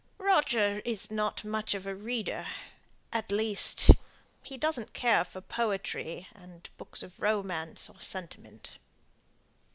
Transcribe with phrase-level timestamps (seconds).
[0.17, 2.47] Roger is not much of a reader;
[3.13, 3.91] at least,
[4.41, 8.79] he doesn't care for poetry, and books of romance, or sentiment.